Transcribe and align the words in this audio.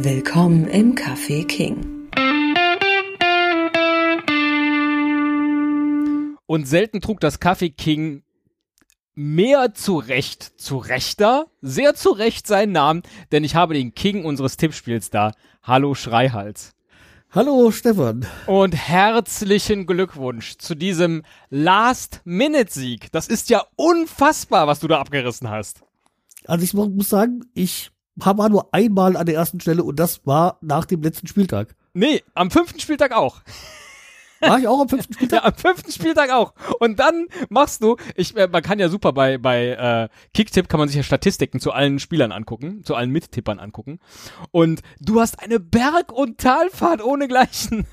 Willkommen 0.00 0.68
im 0.68 0.94
Café 0.94 1.44
King. 1.44 2.08
Und 6.46 6.68
selten 6.68 7.00
trug 7.00 7.18
das 7.18 7.40
Café 7.40 7.74
King 7.74 8.22
mehr 9.16 9.74
zu 9.74 9.96
Recht, 9.96 10.52
zu 10.60 10.76
Rechter, 10.76 11.46
sehr 11.62 11.96
zu 11.96 12.10
Recht 12.10 12.46
seinen 12.46 12.70
Namen, 12.70 13.02
denn 13.32 13.42
ich 13.42 13.56
habe 13.56 13.74
den 13.74 13.92
King 13.92 14.24
unseres 14.24 14.56
Tippspiels 14.56 15.10
da. 15.10 15.32
Hallo 15.64 15.96
Schreihals. 15.96 16.76
Hallo 17.32 17.72
Stefan. 17.72 18.24
Und 18.46 18.76
herzlichen 18.76 19.84
Glückwunsch 19.84 20.58
zu 20.58 20.76
diesem 20.76 21.24
Last-Minute-Sieg. 21.50 23.10
Das 23.10 23.26
ist 23.26 23.50
ja 23.50 23.64
unfassbar, 23.74 24.68
was 24.68 24.78
du 24.78 24.86
da 24.86 25.00
abgerissen 25.00 25.50
hast. 25.50 25.82
Also 26.44 26.62
ich 26.62 26.72
muss 26.72 27.08
sagen, 27.08 27.46
ich 27.52 27.90
war 28.18 28.48
nur 28.48 28.72
einmal 28.72 29.16
an 29.16 29.26
der 29.26 29.34
ersten 29.34 29.60
Stelle 29.60 29.84
und 29.84 29.98
das 29.98 30.26
war 30.26 30.58
nach 30.60 30.84
dem 30.84 31.02
letzten 31.02 31.26
Spieltag. 31.26 31.74
Nee, 31.94 32.22
am 32.34 32.50
fünften 32.50 32.80
Spieltag 32.80 33.12
auch. 33.12 33.42
War 34.40 34.58
ich 34.58 34.68
auch 34.68 34.80
am 34.80 34.88
fünften 34.88 35.14
Spieltag? 35.14 35.42
Ja, 35.42 35.48
am 35.48 35.54
fünften 35.54 35.92
Spieltag 35.92 36.30
auch. 36.30 36.54
Und 36.78 36.98
dann 37.00 37.26
machst 37.48 37.82
du, 37.82 37.96
ich, 38.14 38.36
äh, 38.36 38.48
man 38.48 38.62
kann 38.62 38.78
ja 38.78 38.88
super 38.88 39.12
bei, 39.12 39.38
bei 39.38 39.70
äh, 39.70 40.08
Kicktipp 40.32 40.68
kann 40.68 40.78
man 40.78 40.88
sich 40.88 40.96
ja 40.96 41.02
Statistiken 41.02 41.60
zu 41.60 41.72
allen 41.72 41.98
Spielern 41.98 42.32
angucken, 42.32 42.84
zu 42.84 42.94
allen 42.94 43.10
Mittippern 43.10 43.58
angucken. 43.58 43.98
Und 44.50 44.82
du 45.00 45.20
hast 45.20 45.40
eine 45.40 45.60
Berg- 45.60 46.12
und 46.12 46.38
Talfahrt 46.38 47.02
ohnegleichen. 47.02 47.86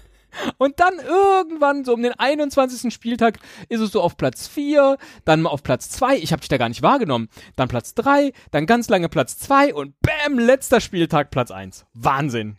Und 0.58 0.80
dann 0.80 0.94
irgendwann, 1.00 1.86
so 1.86 1.94
um 1.94 2.02
den 2.02 2.14
21. 2.14 2.94
Spieltag, 2.94 3.40
ist 3.70 3.82
es 3.82 3.92
so 3.92 4.02
auf 4.02 4.18
Platz 4.18 4.48
4, 4.48 4.98
dann 5.24 5.42
mal 5.42 5.50
auf 5.50 5.64
Platz 5.64 5.90
2, 5.90 6.18
ich 6.18 6.32
habe 6.32 6.42
dich 6.42 6.50
da 6.50 6.58
gar 6.58 6.70
nicht 6.70 6.82
wahrgenommen, 6.82 7.30
dann 7.56 7.68
Platz 7.68 7.94
3, 7.96 8.32
dann 8.52 8.66
ganz 8.66 8.90
lange 8.90 9.10
Platz 9.10 9.38
2 9.40 9.74
und 9.74 9.96
bam, 10.02 10.40
letzter 10.40 10.82
Spieltag 10.82 11.32
Platz 11.32 11.52
1. 11.52 11.86
Wahnsinn. 11.94 12.58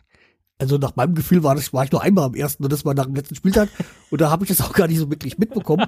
Also 0.59 0.79
nach 0.79 0.95
meinem 0.95 1.13
Gefühl 1.13 1.43
war, 1.43 1.53
das, 1.53 1.71
war 1.71 1.83
ich 1.83 1.91
nur 1.91 2.01
einmal 2.01 2.23
am 2.23 2.33
ersten 2.33 2.63
und 2.63 2.73
das 2.73 2.83
war 2.83 2.95
nach 2.95 3.05
dem 3.05 3.13
letzten 3.13 3.35
Spieltag. 3.35 3.69
Und 4.09 4.21
da 4.21 4.31
habe 4.31 4.43
ich 4.43 4.49
das 4.49 4.61
auch 4.61 4.73
gar 4.73 4.87
nicht 4.87 4.97
so 4.97 5.07
wirklich 5.11 5.37
mitbekommen. 5.37 5.85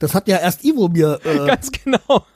Das 0.00 0.12
hat 0.14 0.26
ja 0.26 0.38
erst 0.38 0.64
Ivo 0.64 0.88
mir. 0.88 1.20
Äh 1.28 1.46
Ganz 1.46 1.70
genau. 1.72 2.26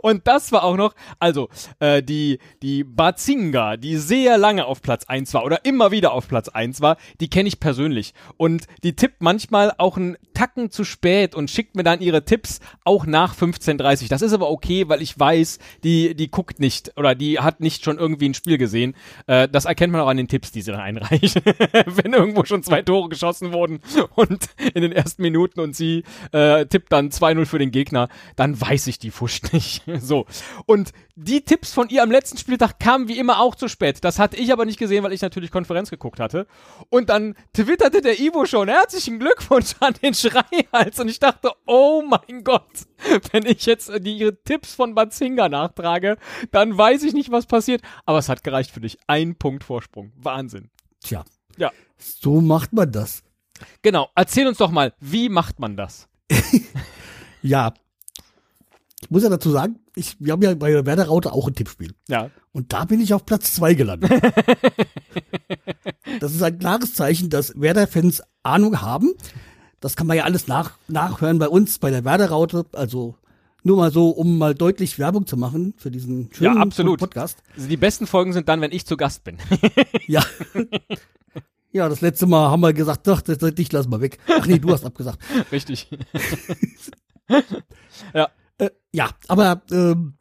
Und 0.00 0.26
das 0.26 0.52
war 0.52 0.64
auch 0.64 0.76
noch, 0.76 0.94
also 1.18 1.48
äh, 1.80 2.02
die, 2.02 2.38
die 2.62 2.82
Bazinga, 2.82 3.76
die 3.76 3.96
sehr 3.96 4.38
lange 4.38 4.64
auf 4.64 4.80
Platz 4.80 5.04
1 5.04 5.34
war 5.34 5.44
oder 5.44 5.64
immer 5.64 5.90
wieder 5.90 6.12
auf 6.12 6.28
Platz 6.28 6.48
1 6.48 6.80
war, 6.80 6.96
die 7.20 7.28
kenne 7.28 7.48
ich 7.48 7.60
persönlich. 7.60 8.14
Und 8.36 8.66
die 8.84 8.96
tippt 8.96 9.22
manchmal 9.22 9.72
auch 9.76 9.96
einen 9.96 10.16
Tacken 10.34 10.70
zu 10.70 10.84
spät 10.84 11.34
und 11.34 11.50
schickt 11.50 11.76
mir 11.76 11.82
dann 11.82 12.00
ihre 12.00 12.24
Tipps 12.24 12.60
auch 12.84 13.06
nach 13.06 13.36
15.30 13.36 14.08
Das 14.08 14.22
ist 14.22 14.32
aber 14.32 14.50
okay, 14.50 14.88
weil 14.88 15.02
ich 15.02 15.18
weiß, 15.18 15.58
die, 15.84 16.14
die 16.14 16.30
guckt 16.30 16.58
nicht 16.58 16.96
oder 16.96 17.14
die 17.14 17.38
hat 17.38 17.60
nicht 17.60 17.84
schon 17.84 17.98
irgendwie 17.98 18.30
ein 18.30 18.34
Spiel 18.34 18.56
gesehen. 18.56 18.94
Äh, 19.26 19.48
das 19.48 19.66
erkennt 19.66 19.92
man 19.92 20.00
auch 20.00 20.08
an 20.08 20.16
den 20.16 20.28
Tipps, 20.28 20.52
die 20.52 20.62
sie 20.62 20.70
dann 20.70 20.80
einreicht. 20.80 21.11
Wenn 21.86 22.12
irgendwo 22.12 22.44
schon 22.44 22.62
zwei 22.62 22.82
Tore 22.82 23.08
geschossen 23.08 23.52
wurden 23.52 23.80
und 24.14 24.48
in 24.74 24.82
den 24.82 24.92
ersten 24.92 25.22
Minuten 25.22 25.60
und 25.60 25.76
sie 25.76 26.04
äh, 26.32 26.66
tippt 26.66 26.92
dann 26.92 27.10
2-0 27.10 27.46
für 27.46 27.58
den 27.58 27.70
Gegner, 27.70 28.08
dann 28.36 28.60
weiß 28.60 28.86
ich 28.86 28.98
die 28.98 29.10
Fusch 29.10 29.42
nicht. 29.52 29.82
so. 30.00 30.26
Und 30.66 30.92
die 31.14 31.42
Tipps 31.42 31.72
von 31.72 31.88
ihr 31.88 32.02
am 32.02 32.10
letzten 32.10 32.38
Spieltag 32.38 32.78
kamen 32.80 33.08
wie 33.08 33.18
immer 33.18 33.40
auch 33.40 33.54
zu 33.54 33.68
spät. 33.68 34.02
Das 34.02 34.18
hatte 34.18 34.36
ich 34.36 34.52
aber 34.52 34.64
nicht 34.64 34.78
gesehen, 34.78 35.04
weil 35.04 35.12
ich 35.12 35.20
natürlich 35.20 35.50
Konferenz 35.50 35.90
geguckt 35.90 36.20
hatte. 36.20 36.46
Und 36.88 37.10
dann 37.10 37.34
twitterte 37.52 38.00
der 38.00 38.18
Ivo 38.18 38.46
schon, 38.46 38.68
herzlichen 38.68 39.18
Glückwunsch 39.18 39.74
an 39.80 39.94
den 40.02 40.14
Schreihals. 40.14 40.98
Und 40.98 41.08
ich 41.08 41.18
dachte, 41.18 41.50
oh 41.66 42.02
mein 42.02 42.44
Gott, 42.44 42.86
wenn 43.32 43.44
ich 43.44 43.66
jetzt 43.66 43.92
die 44.00 44.16
ihre 44.16 44.42
Tipps 44.42 44.74
von 44.74 44.94
Bazinga 44.94 45.48
nachtrage, 45.48 46.16
dann 46.50 46.76
weiß 46.76 47.02
ich 47.02 47.12
nicht, 47.12 47.30
was 47.30 47.46
passiert. 47.46 47.82
Aber 48.06 48.18
es 48.18 48.28
hat 48.28 48.42
gereicht 48.44 48.70
für 48.70 48.80
dich. 48.80 48.98
Ein 49.06 49.36
Punkt 49.36 49.64
Vorsprung. 49.64 50.12
Wahnsinn. 50.16 50.70
Tja. 51.02 51.24
Ja. 51.56 51.70
So 51.98 52.40
macht 52.40 52.72
man 52.72 52.90
das. 52.90 53.22
Genau. 53.82 54.08
Erzähl 54.14 54.46
uns 54.46 54.58
doch 54.58 54.70
mal, 54.70 54.94
wie 55.00 55.28
macht 55.28 55.60
man 55.60 55.76
das? 55.76 56.08
ja. 57.42 57.74
Ich 59.02 59.10
muss 59.10 59.22
ja 59.22 59.28
dazu 59.28 59.50
sagen, 59.50 59.80
ich, 59.94 60.16
wir 60.20 60.32
haben 60.32 60.42
ja 60.42 60.54
bei 60.54 60.70
der 60.70 60.86
Werder 60.86 61.06
Raute 61.06 61.32
auch 61.32 61.48
ein 61.48 61.54
Tippspiel. 61.54 61.94
Ja. 62.08 62.30
Und 62.52 62.72
da 62.72 62.84
bin 62.84 63.00
ich 63.00 63.14
auf 63.14 63.26
Platz 63.26 63.52
zwei 63.54 63.74
gelandet. 63.74 64.10
das 66.20 66.32
ist 66.34 66.42
ein 66.42 66.58
klares 66.58 66.94
Zeichen, 66.94 67.28
dass 67.30 67.60
Werder-Fans 67.60 68.22
Ahnung 68.42 68.80
haben. 68.80 69.12
Das 69.80 69.96
kann 69.96 70.06
man 70.06 70.16
ja 70.16 70.24
alles 70.24 70.46
nach, 70.46 70.78
nachhören 70.86 71.38
bei 71.38 71.48
uns, 71.48 71.78
bei 71.78 71.90
der 71.90 72.04
Werder 72.04 72.30
Raute. 72.30 72.64
Also 72.72 73.16
nur 73.62 73.76
mal 73.76 73.92
so, 73.92 74.10
um 74.10 74.38
mal 74.38 74.54
deutlich 74.54 74.98
Werbung 74.98 75.26
zu 75.26 75.36
machen 75.36 75.74
für 75.76 75.90
diesen 75.90 76.30
schönen 76.32 76.56
ja, 76.56 76.60
absolut. 76.60 76.98
Podcast. 76.98 77.42
Also 77.54 77.68
die 77.68 77.76
besten 77.76 78.06
Folgen 78.06 78.32
sind 78.32 78.48
dann, 78.48 78.60
wenn 78.60 78.72
ich 78.72 78.86
zu 78.86 78.96
Gast 78.96 79.24
bin. 79.24 79.38
ja. 80.06 80.24
Ja, 81.72 81.88
das 81.88 82.02
letzte 82.02 82.26
Mal 82.26 82.50
haben 82.50 82.60
wir 82.60 82.74
gesagt, 82.74 83.08
ach, 83.08 83.22
das, 83.22 83.38
das, 83.38 83.54
dich 83.54 83.72
lass 83.72 83.88
mal 83.88 84.00
weg. 84.02 84.18
Ach 84.28 84.46
nee, 84.46 84.58
du 84.58 84.70
hast 84.70 84.84
abgesagt. 84.84 85.18
Richtig. 85.52 85.88
ja. 88.14 88.28
Äh, 88.58 88.70
ja, 88.92 89.10
aber 89.28 89.62
ähm, 89.70 90.14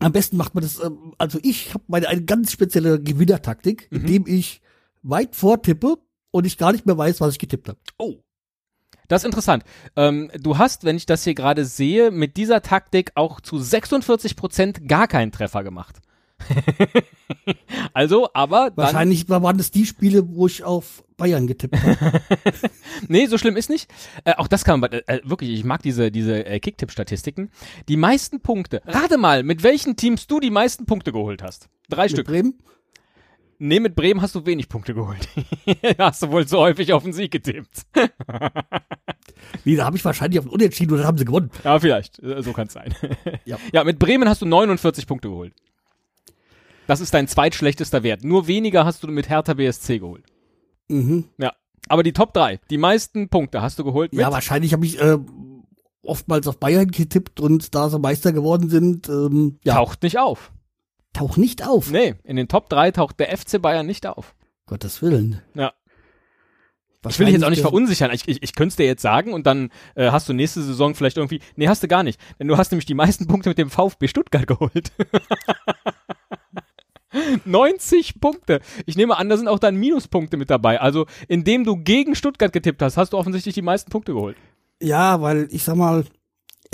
am 0.00 0.12
besten 0.12 0.36
macht 0.36 0.54
man 0.54 0.62
das, 0.62 0.82
ähm, 0.84 1.14
also 1.16 1.38
ich 1.42 1.72
habe 1.72 1.84
meine 1.86 2.08
eine 2.08 2.24
ganz 2.24 2.52
spezielle 2.52 3.00
Gewinnertaktik, 3.00 3.90
mhm. 3.90 4.00
indem 4.00 4.26
ich 4.26 4.60
weit 5.02 5.34
vortippe 5.34 5.96
und 6.30 6.46
ich 6.46 6.58
gar 6.58 6.72
nicht 6.72 6.84
mehr 6.84 6.98
weiß, 6.98 7.22
was 7.22 7.32
ich 7.32 7.38
getippt 7.38 7.68
habe. 7.68 7.78
Oh. 7.96 8.16
Das 9.08 9.22
ist 9.22 9.26
interessant. 9.26 9.64
Ähm, 9.96 10.30
du 10.38 10.58
hast, 10.58 10.84
wenn 10.84 10.96
ich 10.96 11.06
das 11.06 11.24
hier 11.24 11.34
gerade 11.34 11.64
sehe, 11.64 12.10
mit 12.10 12.36
dieser 12.36 12.62
Taktik 12.62 13.12
auch 13.14 13.40
zu 13.40 13.58
46 13.58 14.36
Prozent 14.36 14.88
gar 14.88 15.08
keinen 15.08 15.32
Treffer 15.32 15.62
gemacht. 15.64 16.00
also, 17.94 18.28
aber. 18.34 18.72
Wahrscheinlich 18.74 19.28
waren 19.28 19.58
das 19.58 19.70
die 19.70 19.86
Spiele, 19.86 20.28
wo 20.28 20.46
ich 20.46 20.64
auf 20.64 21.04
Bayern 21.16 21.46
getippt 21.46 21.76
habe. 21.80 22.20
nee, 23.08 23.26
so 23.26 23.38
schlimm 23.38 23.56
ist 23.56 23.70
nicht. 23.70 23.90
Äh, 24.24 24.34
auch 24.34 24.48
das 24.48 24.64
kann 24.64 24.80
man, 24.80 24.92
äh, 24.92 25.20
wirklich, 25.24 25.50
ich 25.50 25.64
mag 25.64 25.82
diese, 25.82 26.10
diese 26.10 26.44
äh, 26.44 26.60
Kicktipp-Statistiken. 26.60 27.50
Die 27.88 27.96
meisten 27.96 28.40
Punkte. 28.40 28.82
Rate 28.84 29.18
mal, 29.18 29.42
mit 29.42 29.62
welchen 29.62 29.96
Teams 29.96 30.26
du 30.26 30.40
die 30.40 30.50
meisten 30.50 30.86
Punkte 30.86 31.12
geholt 31.12 31.42
hast. 31.42 31.68
Drei 31.88 32.04
mit 32.04 32.12
Stück. 32.12 32.26
Bremen? 32.26 32.58
Nee, 33.58 33.80
mit 33.80 33.94
Bremen 33.94 34.20
hast 34.20 34.34
du 34.34 34.44
wenig 34.46 34.68
Punkte 34.68 34.94
geholt. 34.94 35.28
hast 35.98 36.22
du 36.22 36.30
wohl 36.30 36.46
so 36.46 36.58
häufig 36.58 36.92
auf 36.92 37.02
den 37.02 37.12
Sieg 37.12 37.30
getippt. 37.30 37.86
nee, 39.64 39.76
da 39.76 39.86
habe 39.86 39.96
ich 39.96 40.04
wahrscheinlich 40.04 40.38
auf 40.38 40.46
den 40.46 40.52
Unentschieden 40.52 40.94
oder 40.94 41.04
haben 41.04 41.18
sie 41.18 41.24
gewonnen. 41.24 41.50
Ja, 41.62 41.78
vielleicht. 41.78 42.16
So 42.16 42.52
kann 42.52 42.66
es 42.66 42.72
sein. 42.72 42.94
ja. 43.44 43.58
ja, 43.72 43.84
mit 43.84 43.98
Bremen 43.98 44.28
hast 44.28 44.42
du 44.42 44.46
49 44.46 45.06
Punkte 45.06 45.28
geholt. 45.28 45.54
Das 46.86 47.00
ist 47.00 47.14
dein 47.14 47.28
zweitschlechtester 47.28 48.02
Wert. 48.02 48.24
Nur 48.24 48.46
weniger 48.46 48.84
hast 48.84 49.02
du 49.02 49.08
mit 49.08 49.28
Hertha 49.28 49.54
BSC 49.54 50.00
geholt. 50.00 50.24
Mhm. 50.88 51.24
Ja. 51.38 51.52
Aber 51.88 52.02
die 52.02 52.12
Top 52.12 52.34
3, 52.34 52.60
die 52.70 52.78
meisten 52.78 53.28
Punkte 53.28 53.62
hast 53.62 53.78
du 53.78 53.84
geholt. 53.84 54.12
ja, 54.14 54.32
wahrscheinlich 54.32 54.72
habe 54.72 54.86
ich 54.86 55.00
äh, 55.00 55.18
oftmals 56.02 56.46
auf 56.46 56.58
Bayern 56.58 56.88
getippt 56.88 57.40
und 57.40 57.74
da 57.74 57.88
sie 57.88 57.98
Meister 57.98 58.32
geworden 58.32 58.68
sind. 58.68 59.08
Ähm, 59.08 59.58
ja. 59.64 59.74
Taucht 59.74 60.02
nicht 60.02 60.18
auf. 60.18 60.52
Taucht 61.14 61.38
nicht 61.38 61.66
auf? 61.66 61.90
Nee, 61.90 62.16
in 62.24 62.36
den 62.36 62.48
Top 62.48 62.68
3 62.68 62.90
taucht 62.90 63.18
der 63.18 63.34
FC 63.34 63.62
Bayern 63.62 63.86
nicht 63.86 64.06
auf. 64.06 64.34
Gottes 64.66 65.00
Willen. 65.00 65.40
Ja. 65.54 65.72
Ich 67.08 67.18
will 67.18 67.26
dich 67.26 67.34
jetzt 67.34 67.44
auch 67.44 67.50
nicht 67.50 67.60
verunsichern. 67.60 68.10
Ich, 68.12 68.26
ich, 68.28 68.42
ich 68.42 68.54
könnte 68.54 68.72
es 68.72 68.76
dir 68.76 68.86
jetzt 68.86 69.02
sagen 69.02 69.32
und 69.32 69.46
dann 69.46 69.70
äh, 69.94 70.10
hast 70.10 70.28
du 70.28 70.32
nächste 70.32 70.62
Saison 70.62 70.94
vielleicht 70.94 71.16
irgendwie. 71.16 71.40
Nee, 71.56 71.68
hast 71.68 71.82
du 71.82 71.88
gar 71.88 72.02
nicht. 72.02 72.18
Denn 72.38 72.48
du 72.48 72.56
hast 72.56 72.72
nämlich 72.72 72.86
die 72.86 72.94
meisten 72.94 73.26
Punkte 73.26 73.50
mit 73.50 73.58
dem 73.58 73.70
VfB 73.70 74.08
Stuttgart 74.08 74.46
geholt. 74.48 74.92
90 77.44 78.20
Punkte. 78.20 78.60
Ich 78.86 78.96
nehme 78.96 79.16
an, 79.16 79.28
da 79.28 79.36
sind 79.36 79.48
auch 79.48 79.58
dann 79.58 79.76
Minuspunkte 79.76 80.36
mit 80.36 80.50
dabei. 80.50 80.80
Also, 80.80 81.06
indem 81.28 81.64
du 81.64 81.76
gegen 81.76 82.14
Stuttgart 82.14 82.52
getippt 82.52 82.82
hast, 82.82 82.96
hast 82.96 83.12
du 83.12 83.18
offensichtlich 83.18 83.54
die 83.54 83.62
meisten 83.62 83.90
Punkte 83.90 84.14
geholt. 84.14 84.36
Ja, 84.82 85.20
weil 85.20 85.48
ich 85.50 85.62
sag 85.62 85.76
mal, 85.76 86.04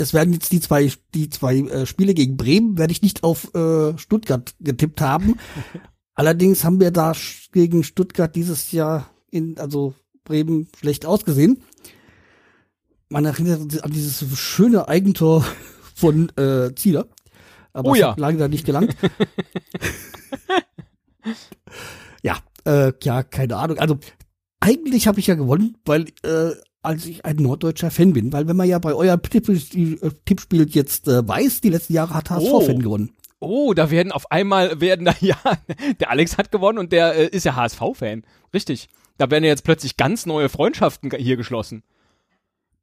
es 0.01 0.13
werden 0.13 0.33
jetzt 0.33 0.51
die 0.51 0.59
zwei, 0.59 0.91
die 1.13 1.29
zwei 1.29 1.57
äh, 1.59 1.85
Spiele 1.85 2.13
gegen 2.13 2.37
Bremen, 2.37 2.77
werde 2.77 2.91
ich 2.91 3.01
nicht 3.01 3.23
auf 3.23 3.53
äh, 3.53 3.97
Stuttgart 3.97 4.53
getippt 4.59 5.01
haben. 5.01 5.37
Allerdings 6.13 6.63
haben 6.63 6.79
wir 6.79 6.91
da 6.91 7.13
gegen 7.51 7.83
Stuttgart 7.83 8.35
dieses 8.35 8.71
Jahr 8.71 9.09
in, 9.29 9.57
also 9.57 9.93
Bremen 10.23 10.67
schlecht 10.77 11.05
ausgesehen. 11.05 11.63
Man 13.09 13.25
erinnert 13.25 13.71
sich 13.71 13.83
an 13.83 13.91
dieses 13.91 14.25
schöne 14.37 14.87
Eigentor 14.87 15.45
von 15.95 16.29
äh, 16.37 16.73
Zieler. 16.75 17.07
Aber 17.73 17.91
oh 17.91 17.93
es 17.93 17.99
ja. 17.99 18.11
hat 18.11 18.19
lange 18.19 18.49
nicht 18.49 18.65
gelangt. 18.65 18.95
ja, 22.23 22.37
äh, 22.65 22.91
ja, 23.01 23.23
keine 23.23 23.55
Ahnung. 23.55 23.77
Also 23.77 23.97
eigentlich 24.59 25.07
habe 25.07 25.19
ich 25.19 25.27
ja 25.27 25.35
gewonnen, 25.35 25.77
weil 25.85 26.07
äh, 26.23 26.51
als 26.83 27.05
ich 27.05 27.25
ein 27.25 27.35
norddeutscher 27.37 27.91
Fan 27.91 28.13
bin, 28.13 28.33
weil 28.33 28.47
wenn 28.47 28.55
man 28.55 28.67
ja 28.67 28.79
bei 28.79 28.93
eurem 28.93 29.21
Tippspiel, 29.21 29.99
äh, 30.01 30.09
Tippspiel 30.25 30.67
jetzt 30.69 31.07
äh, 31.07 31.27
weiß, 31.27 31.61
die 31.61 31.69
letzten 31.69 31.93
Jahre 31.93 32.13
hat 32.15 32.29
HSV-Fan 32.29 32.75
Oh. 32.77 32.79
gewonnen. 32.79 33.11
Oh, 33.39 33.73
da 33.73 33.89
werden 33.89 34.11
auf 34.11 34.29
einmal 34.31 34.81
werden 34.81 35.05
da 35.05 35.15
ja, 35.19 35.37
der 35.99 36.09
Alex 36.11 36.37
hat 36.37 36.51
gewonnen 36.51 36.77
und 36.79 36.91
der 36.91 37.15
äh, 37.15 37.27
ist 37.27 37.43
ja 37.45 37.55
HSV-Fan. 37.55 38.23
Richtig. 38.53 38.89
Da 39.17 39.29
werden 39.29 39.43
ja 39.43 39.49
jetzt 39.49 39.63
plötzlich 39.63 39.97
ganz 39.97 40.25
neue 40.25 40.49
Freundschaften 40.49 41.11
hier 41.15 41.37
geschlossen. 41.37 41.83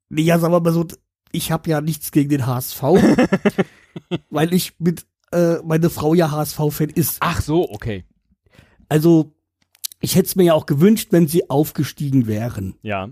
Nee, 0.09 0.23
ja, 0.23 0.39
sagen 0.39 0.53
wir 0.55 0.61
mal 0.61 0.73
so, 0.73 0.87
ich 1.33 1.50
habe 1.53 1.69
ja 1.69 1.81
nichts 1.81 2.12
gegen 2.12 2.29
den 2.31 2.47
HSV, 2.47 2.83
weil 4.31 4.55
ich 4.55 4.75
mit 4.79 5.05
äh, 5.33 5.56
meine 5.65 5.91
Frau 5.91 6.15
ja 6.15 6.31
HSV-Fan 6.31 6.91
ist. 6.91 7.19
Ach 7.21 7.41
so, 7.43 7.69
okay. 7.71 8.05
Also, 8.89 9.33
ich 10.00 10.15
hätte 10.15 10.27
es 10.27 10.37
mir 10.37 10.45
ja 10.45 10.55
auch 10.55 10.67
gewünscht, 10.67 11.09
wenn 11.11 11.27
sie 11.29 11.50
aufgestiegen 11.50 12.27
wären. 12.27 12.77
Ja. 12.83 13.11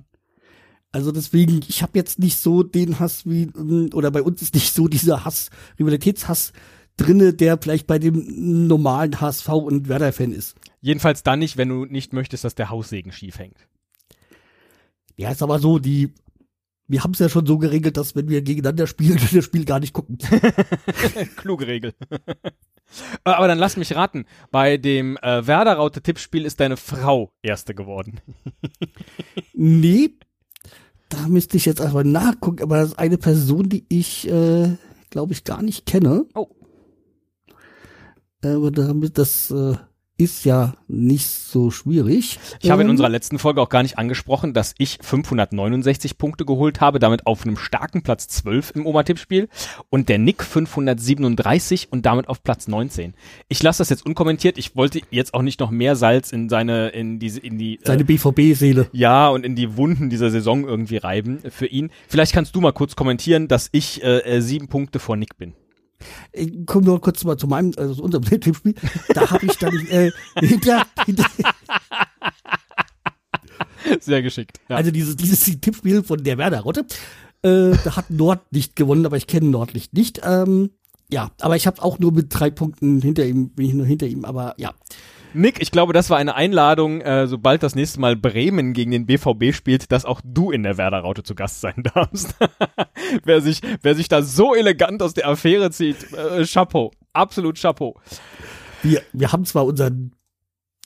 Also 0.96 1.12
deswegen, 1.12 1.60
ich 1.68 1.82
habe 1.82 1.92
jetzt 1.98 2.18
nicht 2.20 2.38
so 2.38 2.62
den 2.62 2.98
Hass 2.98 3.26
wie, 3.26 3.50
oder 3.92 4.10
bei 4.10 4.22
uns 4.22 4.40
ist 4.40 4.54
nicht 4.54 4.72
so 4.72 4.88
dieser 4.88 5.26
Hass, 5.26 5.50
Rivalitätshass 5.78 6.54
drinne, 6.96 7.34
der 7.34 7.58
vielleicht 7.58 7.86
bei 7.86 7.98
dem 7.98 8.66
normalen 8.66 9.20
HSV 9.20 9.46
und 9.46 9.88
Werder-Fan 9.90 10.32
ist. 10.32 10.56
Jedenfalls 10.80 11.22
dann 11.22 11.40
nicht, 11.40 11.58
wenn 11.58 11.68
du 11.68 11.84
nicht 11.84 12.14
möchtest, 12.14 12.44
dass 12.44 12.54
der 12.54 12.70
Haussegen 12.70 13.12
schief 13.12 13.38
hängt. 13.38 13.68
Ja, 15.16 15.30
ist 15.30 15.42
aber 15.42 15.58
so, 15.58 15.78
die, 15.78 16.14
wir 16.88 17.04
haben 17.04 17.12
es 17.12 17.18
ja 17.18 17.28
schon 17.28 17.44
so 17.44 17.58
geregelt, 17.58 17.98
dass 17.98 18.16
wenn 18.16 18.30
wir 18.30 18.40
gegeneinander 18.40 18.86
spielen, 18.86 19.20
wir 19.20 19.40
das 19.40 19.44
Spiel 19.44 19.66
gar 19.66 19.80
nicht 19.80 19.92
gucken. 19.92 20.16
Kluge 21.36 21.66
Regel. 21.66 21.92
aber 23.22 23.48
dann 23.48 23.58
lass 23.58 23.76
mich 23.76 23.94
raten, 23.94 24.24
bei 24.50 24.78
dem 24.78 25.18
äh, 25.18 25.46
Werder-Raute-Tippspiel 25.46 26.46
ist 26.46 26.58
deine 26.58 26.78
Frau 26.78 27.34
Erste 27.42 27.74
geworden. 27.74 28.18
nee, 29.52 30.14
da 31.16 31.28
müsste 31.28 31.56
ich 31.56 31.64
jetzt 31.64 31.80
einfach 31.80 32.04
nachgucken, 32.04 32.62
aber 32.62 32.76
das 32.76 32.88
ist 32.90 32.98
eine 32.98 33.16
Person, 33.16 33.68
die 33.70 33.86
ich, 33.88 34.28
äh, 34.28 34.76
glaube 35.08 35.32
ich, 35.32 35.44
gar 35.44 35.62
nicht 35.62 35.86
kenne. 35.86 36.26
Oh. 36.34 36.48
Aber 38.44 38.70
damit 38.70 39.16
das 39.16 39.50
äh, 39.50 39.76
ist 40.18 40.44
ja 40.44 40.74
nicht 40.88 41.26
so 41.26 41.70
schwierig. 41.70 42.38
Ich 42.62 42.70
habe 42.70 42.82
in 42.82 42.88
Ähm, 42.88 42.92
unserer 42.92 43.08
letzten 43.10 43.38
Folge 43.38 43.60
auch 43.60 43.68
gar 43.68 43.82
nicht 43.82 43.98
angesprochen, 43.98 44.54
dass 44.54 44.74
ich 44.78 44.98
569 45.02 46.16
Punkte 46.16 46.44
geholt 46.46 46.80
habe, 46.80 46.98
damit 46.98 47.26
auf 47.26 47.44
einem 47.44 47.56
starken 47.58 48.02
Platz 48.02 48.26
12 48.28 48.72
im 48.76 48.86
Oma-Tippspiel 48.86 49.48
und 49.90 50.08
der 50.08 50.18
Nick 50.18 50.42
537 50.42 51.88
und 51.90 52.06
damit 52.06 52.28
auf 52.28 52.42
Platz 52.42 52.66
19. 52.66 53.14
Ich 53.48 53.62
lasse 53.62 53.78
das 53.78 53.90
jetzt 53.90 54.06
unkommentiert. 54.06 54.56
Ich 54.56 54.74
wollte 54.74 55.00
jetzt 55.10 55.34
auch 55.34 55.42
nicht 55.42 55.60
noch 55.60 55.70
mehr 55.70 55.96
Salz 55.96 56.32
in 56.32 56.48
seine, 56.48 56.88
in 56.88 57.18
diese, 57.18 57.40
in 57.40 57.58
die, 57.58 57.78
seine 57.84 58.02
äh, 58.02 58.04
BVB-Seele. 58.04 58.88
ja, 58.92 59.28
und 59.28 59.44
in 59.44 59.54
die 59.54 59.76
Wunden 59.76 60.08
dieser 60.08 60.30
Saison 60.30 60.64
irgendwie 60.64 60.96
reiben 60.96 61.40
für 61.50 61.66
ihn. 61.66 61.90
Vielleicht 62.08 62.32
kannst 62.32 62.54
du 62.56 62.60
mal 62.60 62.72
kurz 62.72 62.96
kommentieren, 62.96 63.48
dass 63.48 63.68
ich 63.72 64.02
äh, 64.02 64.20
äh, 64.20 64.40
sieben 64.40 64.68
Punkte 64.68 64.98
vor 64.98 65.16
Nick 65.16 65.36
bin. 65.36 65.52
Ich 66.32 66.66
komme 66.66 66.86
nur 66.86 67.00
kurz 67.00 67.24
mal 67.24 67.36
zu 67.36 67.46
meinem, 67.46 67.72
also 67.76 67.94
zu 67.94 68.02
unserem 68.02 68.24
Tippspiel. 68.40 68.74
Da 69.14 69.30
habe 69.30 69.46
ich 69.46 69.56
dann 69.56 69.74
äh, 69.86 70.10
hinter, 70.40 70.86
hinter, 71.04 71.24
Sehr 74.00 74.22
geschickt. 74.22 74.60
Ja. 74.68 74.76
also 74.76 74.90
dieses, 74.90 75.16
dieses 75.16 75.44
Tippspiel 75.60 76.02
von 76.02 76.22
der 76.22 76.38
Werder 76.38 76.60
Rotte. 76.60 76.86
Äh, 77.42 77.72
da 77.84 77.96
hat 77.96 78.10
Nordlicht 78.10 78.76
gewonnen, 78.76 79.06
aber 79.06 79.16
ich 79.16 79.26
kenne 79.26 79.48
Nordlicht 79.48 79.94
nicht. 79.94 80.20
Ähm, 80.24 80.70
ja, 81.10 81.30
aber 81.40 81.56
ich 81.56 81.66
habe 81.66 81.82
auch 81.82 81.98
nur 81.98 82.12
mit 82.12 82.26
drei 82.30 82.50
Punkten 82.50 83.00
hinter 83.00 83.24
ihm, 83.24 83.50
bin 83.50 83.66
ich 83.66 83.74
nur 83.74 83.86
hinter 83.86 84.06
ihm, 84.06 84.24
aber 84.24 84.54
ja. 84.58 84.72
Nick, 85.34 85.60
ich 85.60 85.70
glaube, 85.70 85.92
das 85.92 86.08
war 86.10 86.16
eine 86.18 86.34
Einladung, 86.34 87.00
äh, 87.02 87.26
sobald 87.26 87.62
das 87.62 87.74
nächste 87.74 88.00
Mal 88.00 88.16
Bremen 88.16 88.72
gegen 88.72 88.90
den 88.90 89.06
BVB 89.06 89.52
spielt, 89.54 89.92
dass 89.92 90.04
auch 90.04 90.20
du 90.24 90.50
in 90.50 90.62
der 90.62 90.78
Werder-Raute 90.78 91.22
zu 91.22 91.34
Gast 91.34 91.60
sein 91.60 91.82
darfst. 91.94 92.34
wer, 93.24 93.40
sich, 93.42 93.60
wer 93.82 93.94
sich 93.94 94.08
da 94.08 94.22
so 94.22 94.54
elegant 94.54 95.02
aus 95.02 95.14
der 95.14 95.28
Affäre 95.28 95.70
zieht, 95.70 96.12
äh, 96.12 96.44
Chapeau. 96.46 96.92
Absolut 97.12 97.60
Chapeau. 97.60 97.98
Wir, 98.82 99.02
wir 99.12 99.32
haben 99.32 99.44
zwar 99.44 99.66
unseren 99.66 100.12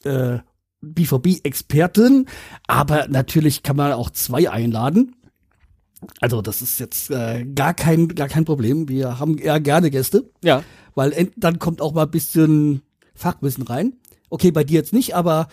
äh, 0.04 0.38
BVB-Experten, 0.80 2.26
aber 2.66 3.06
natürlich 3.08 3.62
kann 3.62 3.76
man 3.76 3.92
auch 3.92 4.10
zwei 4.10 4.50
einladen. 4.50 5.14
Also 6.20 6.40
das 6.40 6.62
ist 6.62 6.80
jetzt 6.80 7.10
äh, 7.10 7.44
gar 7.44 7.74
kein 7.74 8.08
gar 8.08 8.28
kein 8.28 8.46
Problem. 8.46 8.88
Wir 8.88 9.18
haben 9.18 9.36
eher 9.36 9.60
gerne 9.60 9.90
Gäste, 9.90 10.30
Ja. 10.42 10.62
weil 10.94 11.30
dann 11.36 11.58
kommt 11.58 11.82
auch 11.82 11.92
mal 11.92 12.04
ein 12.04 12.10
bisschen 12.10 12.80
Fachwissen 13.14 13.64
rein. 13.64 13.98
Okay, 14.30 14.50
bei 14.50 14.64
dir 14.64 14.74
jetzt 14.74 14.92
nicht, 14.92 15.14
aber 15.14 15.48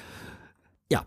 ja. 0.89 1.05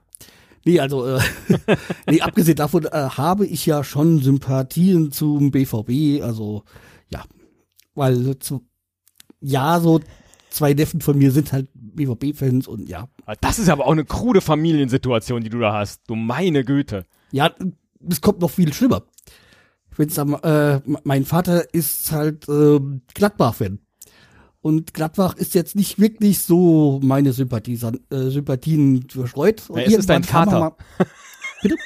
Nee, 0.65 0.81
also 0.81 1.07
äh, 1.07 1.21
nee, 2.11 2.21
abgesehen 2.21 2.57
davon 2.57 2.85
äh, 2.85 2.91
habe 2.91 3.47
ich 3.47 3.65
ja 3.65 3.83
schon 3.83 4.21
Sympathien 4.21 5.13
zum 5.13 5.51
BVB, 5.51 6.23
also 6.23 6.65
ja, 7.09 7.25
weil 7.95 8.39
zu, 8.41 8.67
ja, 9.41 9.81
so 9.81 10.01
zwei 10.51 10.75
Neffen 10.75 11.01
von 11.01 11.17
mir 11.17 11.31
sind 11.33 11.53
halt 11.53 11.69
BVB-Fans 11.75 12.67
und 12.69 12.89
ja, 12.89 13.09
Das 13.41 13.59
ist 13.59 13.69
aber 13.69 13.87
auch 13.87 13.93
eine 13.93 14.05
krude 14.05 14.41
Familiensituation, 14.41 15.43
die 15.43 15.51
du 15.51 15.61
da 15.61 15.73
hast. 15.73 16.03
Du 16.09 16.17
meine 16.17 16.65
Güte. 16.65 17.07
Ja, 17.31 17.55
es 18.09 18.21
kommt 18.21 18.41
noch 18.41 18.51
viel 18.51 18.73
schlimmer. 18.73 19.03
Wenn's 19.97 20.19
am, 20.19 20.35
äh, 20.43 20.81
mein 21.05 21.25
Vater 21.25 21.73
ist 21.75 22.13
halt 22.13 22.49
äh, 22.49 22.81
Gladbach-Fan. 23.15 23.79
Und 24.63 24.93
Gladbach 24.93 25.37
ist 25.37 25.55
jetzt 25.55 25.75
nicht 25.75 25.99
wirklich 25.99 26.41
so 26.41 27.01
meine 27.03 27.33
Sympathie, 27.33 27.79
äh, 28.11 28.29
Sympathien 28.29 29.07
verstreut. 29.09 29.69
Und 29.69 29.79
Ja, 29.79 29.87
es 29.87 29.95
ist 29.95 30.11
dein 30.11 30.23
er 30.23 30.29
Vater. 30.29 30.77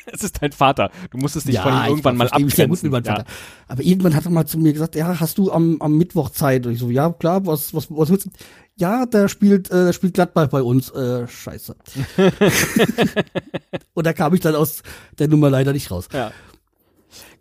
Es 0.06 0.22
ist 0.22 0.40
dein 0.40 0.52
Vater. 0.52 0.90
Du 1.10 1.18
musstest 1.18 1.48
dich 1.48 1.56
ja, 1.56 1.62
von 1.62 1.72
ihm 1.72 1.88
irgendwann 1.88 2.16
mal 2.16 2.28
abgrenzen. 2.28 2.92
Ja. 2.92 3.02
Vater. 3.02 3.24
Aber 3.66 3.82
irgendwann 3.82 4.14
hat 4.14 4.24
er 4.24 4.30
mal 4.30 4.46
zu 4.46 4.56
mir 4.58 4.72
gesagt, 4.72 4.94
ja, 4.94 5.18
hast 5.18 5.36
du 5.36 5.50
am, 5.50 5.80
am 5.80 5.96
Mittwoch 5.96 6.30
Zeit? 6.30 6.64
Und 6.64 6.74
ich 6.74 6.78
so, 6.78 6.90
ja, 6.90 7.10
klar, 7.10 7.44
was, 7.44 7.74
was, 7.74 7.90
was 7.90 8.08
willst 8.08 8.26
du? 8.26 8.30
Ja, 8.76 9.04
da 9.04 9.28
spielt, 9.28 9.72
äh, 9.72 9.92
spielt 9.92 10.14
Gladbach 10.14 10.48
bei 10.48 10.62
uns. 10.62 10.90
Äh, 10.90 11.26
scheiße. 11.26 11.74
Und 13.94 14.06
da 14.06 14.12
kam 14.12 14.34
ich 14.34 14.40
dann 14.40 14.54
aus 14.54 14.82
der 15.18 15.26
Nummer 15.26 15.50
leider 15.50 15.72
nicht 15.72 15.90
raus. 15.90 16.08
Ja. 16.12 16.30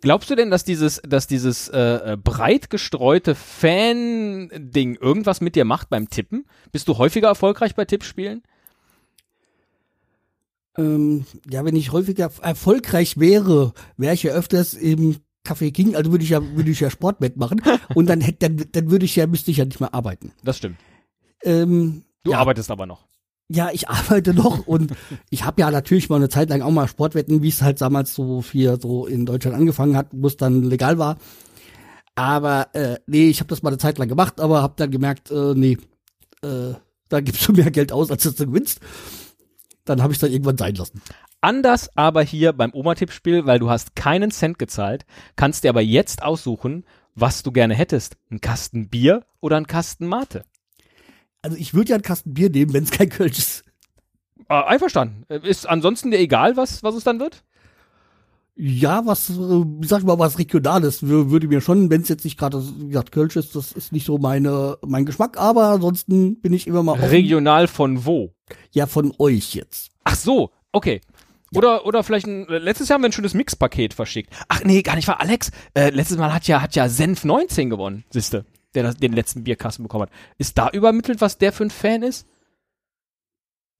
Glaubst 0.00 0.30
du 0.30 0.34
denn, 0.34 0.50
dass 0.50 0.64
dieses, 0.64 1.00
dass 1.06 1.26
dieses 1.26 1.68
äh, 1.68 2.12
äh, 2.12 2.16
breit 2.16 2.70
gestreute 2.70 3.34
Fan-Ding 3.34 4.96
irgendwas 4.96 5.40
mit 5.40 5.56
dir 5.56 5.64
macht 5.64 5.90
beim 5.90 6.08
Tippen? 6.08 6.46
Bist 6.72 6.88
du 6.88 6.98
häufiger 6.98 7.28
erfolgreich 7.28 7.74
bei 7.74 7.84
Tippspielen? 7.84 8.42
Ähm, 10.76 11.24
ja, 11.48 11.64
wenn 11.64 11.76
ich 11.76 11.92
häufiger 11.92 12.30
erfolgreich 12.42 13.18
wäre, 13.18 13.74
wäre 13.96 14.14
ich 14.14 14.24
ja 14.24 14.32
öfters 14.32 14.74
im 14.74 15.16
Café 15.46 15.72
King, 15.72 15.94
also 15.94 16.10
würde 16.10 16.24
ich 16.24 16.30
ja, 16.30 16.42
würde 16.56 16.70
ich 16.70 16.80
ja 16.80 16.90
Sportbett 16.90 17.36
machen 17.36 17.62
und 17.94 18.06
dann 18.06 18.20
hätte, 18.20 18.48
dann, 18.48 18.64
dann 18.72 18.90
würde 18.90 19.04
ich 19.04 19.14
ja, 19.14 19.26
müsste 19.26 19.50
ich 19.50 19.58
ja 19.58 19.64
nicht 19.64 19.80
mehr 19.80 19.94
arbeiten. 19.94 20.32
Das 20.42 20.56
stimmt. 20.56 20.78
Ähm, 21.42 22.04
Du 22.24 22.30
ja, 22.30 22.38
arbeitest 22.38 22.70
aber 22.70 22.86
noch. 22.86 23.06
Ja, 23.48 23.70
ich 23.72 23.88
arbeite 23.88 24.34
noch 24.34 24.66
und 24.66 24.92
ich 25.30 25.44
habe 25.44 25.60
ja 25.60 25.70
natürlich 25.70 26.08
mal 26.08 26.16
eine 26.16 26.28
Zeit 26.28 26.50
lang 26.50 26.62
auch 26.62 26.70
mal 26.70 26.88
Sportwetten, 26.88 27.42
wie 27.42 27.48
es 27.48 27.62
halt 27.62 27.80
damals 27.80 28.14
so 28.14 28.42
hier 28.42 28.78
so 28.80 29.06
in 29.06 29.26
Deutschland 29.26 29.56
angefangen 29.56 29.96
hat, 29.96 30.08
wo 30.12 30.26
es 30.26 30.36
dann 30.36 30.62
legal 30.62 30.98
war. 30.98 31.16
Aber 32.16 32.68
äh, 32.74 32.98
nee, 33.06 33.28
ich 33.28 33.40
habe 33.40 33.48
das 33.48 33.62
mal 33.62 33.70
eine 33.70 33.78
Zeit 33.78 33.98
lang 33.98 34.08
gemacht, 34.08 34.40
aber 34.40 34.62
habe 34.62 34.74
dann 34.76 34.90
gemerkt, 34.90 35.30
äh, 35.30 35.54
nee, 35.54 35.78
äh, 36.42 36.74
da 37.08 37.20
gibst 37.20 37.46
du 37.48 37.52
mehr 37.52 37.70
Geld 37.70 37.92
aus, 37.92 38.10
als 38.10 38.22
du 38.22 38.46
gewinnst. 38.46 38.80
Dann 39.84 40.02
habe 40.02 40.12
ich 40.12 40.18
dann 40.18 40.30
irgendwann 40.30 40.56
sein 40.56 40.74
lassen. 40.76 41.02
Anders 41.40 41.90
aber 41.94 42.22
hier 42.22 42.54
beim 42.54 42.72
Oma-Tippspiel, 42.72 43.44
weil 43.44 43.58
du 43.58 43.68
hast 43.68 43.94
keinen 43.96 44.30
Cent 44.30 44.58
gezahlt, 44.58 45.04
kannst 45.36 45.64
dir 45.64 45.68
aber 45.68 45.82
jetzt 45.82 46.22
aussuchen, 46.22 46.84
was 47.14 47.42
du 47.42 47.52
gerne 47.52 47.74
hättest. 47.74 48.16
Ein 48.30 48.40
Kasten 48.40 48.88
Bier 48.88 49.26
oder 49.40 49.56
ein 49.56 49.66
Kasten 49.66 50.06
Mate. 50.06 50.44
Also 51.44 51.58
ich 51.58 51.74
würde 51.74 51.90
ja 51.90 51.96
einen 51.96 52.02
Kasten 52.02 52.32
Bier 52.32 52.48
nehmen, 52.48 52.72
wenn 52.72 52.84
es 52.84 52.90
kein 52.90 53.10
Kölsch 53.10 53.36
ist. 53.38 53.64
Äh, 54.48 54.54
einverstanden. 54.54 55.24
Ist 55.42 55.68
ansonsten 55.68 56.10
dir 56.10 56.18
egal, 56.18 56.56
was, 56.56 56.82
was 56.82 56.94
es 56.94 57.04
dann 57.04 57.20
wird? 57.20 57.44
Ja, 58.56 59.04
was, 59.04 59.30
äh, 59.30 59.64
sag 59.82 59.98
ich 60.00 60.04
mal, 60.06 60.18
was 60.18 60.38
Regionales 60.38 61.02
wür- 61.02 61.30
würde 61.30 61.48
mir 61.48 61.60
schon, 61.60 61.90
wenn 61.90 62.02
es 62.02 62.08
jetzt 62.08 62.24
nicht 62.24 62.38
gerade, 62.38 62.62
wie 62.78 62.86
gesagt, 62.88 63.10
Kölsch 63.12 63.36
ist, 63.36 63.54
das 63.56 63.72
ist 63.72 63.92
nicht 63.92 64.06
so 64.06 64.16
meine, 64.16 64.78
mein 64.86 65.04
Geschmack, 65.04 65.36
aber 65.38 65.64
ansonsten 65.70 66.40
bin 66.40 66.52
ich 66.52 66.66
immer 66.66 66.82
mal 66.82 66.92
offen. 66.92 67.04
Regional 67.04 67.66
von 67.68 68.06
wo? 68.06 68.32
Ja, 68.70 68.86
von 68.86 69.12
euch 69.18 69.54
jetzt. 69.54 69.90
Ach 70.04 70.14
so, 70.14 70.50
okay. 70.72 71.00
Oder, 71.54 71.84
oder 71.84 72.02
vielleicht 72.04 72.26
ein, 72.26 72.46
letztes 72.48 72.88
Jahr 72.88 72.94
haben 72.96 73.02
wir 73.02 73.08
ein 73.08 73.12
schönes 73.12 73.34
Mixpaket 73.34 73.92
verschickt. 73.92 74.32
Ach 74.48 74.62
nee, 74.64 74.82
gar 74.82 74.96
nicht 74.96 75.08
war 75.08 75.20
Alex. 75.20 75.50
Äh, 75.74 75.90
letztes 75.90 76.16
Mal 76.16 76.32
hat 76.32 76.46
ja, 76.46 76.62
hat 76.62 76.74
ja 76.74 76.88
Senf 76.88 77.24
19 77.24 77.70
gewonnen, 77.70 78.04
siehste, 78.10 78.44
der 78.74 78.82
das, 78.82 78.96
den 78.96 79.12
letzten 79.12 79.44
Bierkasten 79.44 79.82
bekommen 79.82 80.02
hat. 80.02 80.12
Ist 80.38 80.58
da 80.58 80.70
übermittelt, 80.70 81.20
was 81.20 81.38
der 81.38 81.52
für 81.52 81.64
ein 81.64 81.70
Fan 81.70 82.02
ist? 82.02 82.26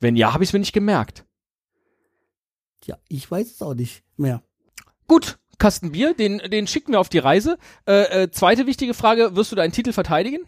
Wenn 0.00 0.16
ja, 0.16 0.32
habe 0.32 0.44
ich 0.44 0.50
es 0.50 0.52
mir 0.52 0.58
nicht 0.58 0.72
gemerkt. 0.72 1.24
Ja, 2.84 2.98
ich 3.08 3.30
weiß 3.30 3.50
es 3.50 3.62
auch 3.62 3.74
nicht 3.74 4.02
mehr. 4.16 4.42
Gut, 5.06 5.38
Kasten 5.58 5.92
Bier, 5.92 6.14
den, 6.14 6.38
den 6.38 6.66
schicken 6.66 6.92
wir 6.92 7.00
auf 7.00 7.08
die 7.08 7.18
Reise. 7.18 7.58
Äh, 7.86 8.24
äh, 8.24 8.30
zweite 8.30 8.66
wichtige 8.66 8.94
Frage, 8.94 9.36
wirst 9.36 9.52
du 9.52 9.56
deinen 9.56 9.72
Titel 9.72 9.92
verteidigen? 9.92 10.40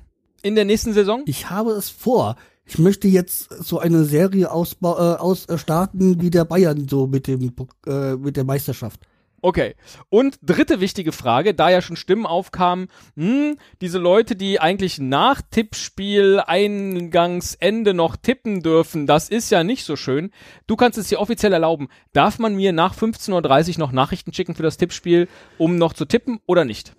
In 0.43 0.55
der 0.55 0.65
nächsten 0.65 0.93
Saison? 0.93 1.23
Ich 1.26 1.50
habe 1.50 1.73
es 1.73 1.88
vor. 1.88 2.37
Ich 2.65 2.79
möchte 2.79 3.09
jetzt 3.09 3.49
so 3.65 3.79
eine 3.79 4.05
Serie 4.05 4.50
ausbau, 4.50 4.97
äh, 4.97 5.17
aus, 5.17 5.47
äh, 5.47 5.57
starten 5.57 6.21
wie 6.21 6.31
der 6.31 6.45
Bayern 6.45 6.88
so 6.88 7.07
mit 7.07 7.26
dem, 7.26 7.53
äh, 7.87 8.17
mit 8.17 8.37
der 8.37 8.45
Meisterschaft. 8.45 9.00
Okay. 9.47 9.76
Und 10.09 10.41
dritte 10.43 10.81
wichtige 10.81 11.12
Frage, 11.12 11.55
da 11.55 11.71
ja 11.71 11.81
schon 11.81 11.95
Stimmen 11.95 12.26
aufkamen, 12.26 12.88
hm, 13.15 13.59
diese 13.81 13.99
Leute, 13.99 14.35
die 14.35 14.59
eigentlich 14.59 14.99
nach 14.99 15.41
Tippspiel 15.41 16.43
Eingangsende 16.45 17.95
noch 17.95 18.17
tippen 18.17 18.65
dürfen, 18.65 19.07
das 19.07 19.29
ist 19.29 19.50
ja 19.50 19.62
nicht 19.62 19.85
so 19.85 19.95
schön. 19.95 20.33
Du 20.67 20.75
kannst 20.75 20.99
es 20.99 21.11
dir 21.11 21.21
offiziell 21.21 21.53
erlauben. 21.53 21.87
Darf 22.12 22.41
man 22.41 22.57
mir 22.57 22.73
nach 22.73 22.97
15.30 22.97 23.75
Uhr 23.75 23.79
noch 23.79 23.93
Nachrichten 23.93 24.33
schicken 24.33 24.57
für 24.57 24.65
das 24.65 24.79
Tippspiel, 24.79 25.29
um 25.59 25.76
noch 25.76 25.93
zu 25.93 26.07
tippen 26.07 26.41
oder 26.47 26.65
nicht? 26.65 26.97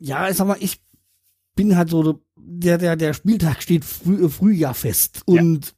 Ja, 0.00 0.28
ich 0.28 0.36
sag 0.36 0.48
mal, 0.48 0.56
ich 0.58 0.80
bin 1.54 1.76
halt 1.76 1.90
so, 1.90 2.24
der, 2.34 2.78
der, 2.78 2.96
der 2.96 3.12
Spieltag 3.12 3.62
steht 3.62 3.84
früh, 3.84 4.24
äh, 4.24 4.28
früh 4.28 4.52
ja 4.52 4.74
fest. 4.74 5.22
Und 5.26 5.76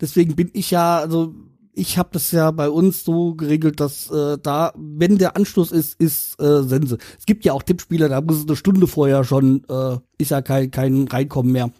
deswegen 0.00 0.34
bin 0.34 0.50
ich 0.54 0.72
ja, 0.72 0.98
also 0.98 1.36
ich 1.78 1.96
habe 1.96 2.10
das 2.12 2.32
ja 2.32 2.50
bei 2.50 2.68
uns 2.68 3.04
so 3.04 3.34
geregelt, 3.34 3.80
dass 3.80 4.10
äh, 4.10 4.36
da, 4.42 4.72
wenn 4.76 5.16
der 5.16 5.36
Anschluss 5.36 5.70
ist, 5.70 5.98
ist 6.00 6.40
äh, 6.40 6.62
Sense. 6.62 6.98
Es 7.18 7.24
gibt 7.24 7.44
ja 7.44 7.52
auch 7.52 7.62
Tippspiele, 7.62 8.08
da 8.08 8.20
muss 8.20 8.38
es 8.38 8.46
eine 8.46 8.56
Stunde 8.56 8.86
vorher 8.86 9.24
schon, 9.24 9.64
äh, 9.68 9.98
ist 10.18 10.32
ja 10.32 10.42
kein, 10.42 10.70
kein 10.70 11.06
Reinkommen 11.06 11.52
mehr. 11.52 11.70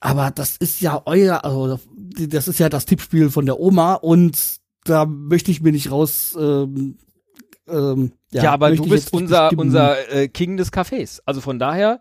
Aber 0.00 0.30
das 0.32 0.56
ist 0.56 0.80
ja 0.80 1.02
euer, 1.06 1.44
also 1.44 1.78
das 2.18 2.48
ist 2.48 2.58
ja 2.58 2.68
das 2.68 2.84
Tippspiel 2.84 3.30
von 3.30 3.46
der 3.46 3.60
Oma 3.60 3.94
und 3.94 4.36
da 4.84 5.06
möchte 5.06 5.50
ich 5.50 5.60
mir 5.60 5.72
nicht 5.72 5.90
raus. 5.90 6.36
Ähm, 6.38 6.98
ähm, 7.68 8.12
ja, 8.30 8.44
ja, 8.44 8.52
aber 8.52 8.74
du 8.74 8.88
bist 8.88 9.12
unser, 9.12 9.50
unser 9.56 10.12
äh, 10.12 10.28
King 10.28 10.56
des 10.56 10.72
Cafés. 10.72 11.20
Also 11.26 11.40
von 11.40 11.58
daher, 11.58 12.00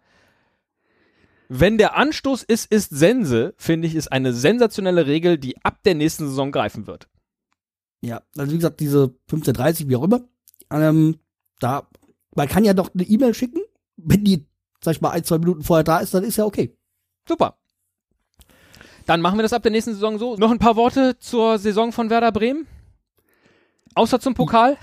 wenn 1.50 1.78
der 1.78 1.96
Anstoß 1.96 2.44
ist, 2.44 2.72
ist 2.72 2.90
Sense, 2.90 3.54
finde 3.58 3.88
ich, 3.88 3.96
ist 3.96 4.12
eine 4.12 4.34
sensationelle 4.34 5.08
Regel, 5.08 5.38
die 5.38 5.58
ab 5.64 5.84
der 5.84 5.96
nächsten 5.96 6.28
Saison 6.28 6.52
greifen 6.52 6.88
wird. 6.88 7.08
Ja, 8.02 8.22
also 8.38 8.52
wie 8.52 8.58
gesagt, 8.58 8.80
diese 8.80 9.16
1530, 9.30 9.90
wie 9.90 9.96
auch 9.96 10.04
immer, 10.04 10.22
ähm, 10.70 11.20
da, 11.60 11.88
man 12.36 12.48
kann 12.48 12.66
ja 12.66 12.74
doch 12.74 12.94
eine 12.94 13.04
E-Mail 13.04 13.34
schicken, 13.34 13.62
wenn 13.96 14.24
die, 14.24 14.46
sag 14.82 14.96
ich 14.96 15.02
mal, 15.02 15.12
ein, 15.12 15.24
zwei 15.24 15.40
Minuten 15.40 15.64
vorher 15.64 15.84
da 15.84 16.00
ist, 16.00 16.14
dann 16.14 16.24
ist 16.24 16.38
ja 16.38 16.46
okay. 16.46 16.78
Super. 17.28 17.58
Dann 19.06 19.22
machen 19.22 19.40
wir 19.40 19.44
das 19.44 19.54
ab 19.54 19.64
der 19.64 19.72
nächsten 19.72 19.94
Saison 19.94 20.20
so. 20.20 20.36
Noch 20.36 20.52
ein 20.52 20.60
paar 20.60 20.76
Worte 20.76 21.18
zur 21.18 21.58
Saison 21.60 21.92
von 21.92 22.10
Werder 22.10 22.32
Bremen? 22.32 22.68
Außer 23.96 24.20
zum 24.20 24.34
Pokal? 24.34 24.78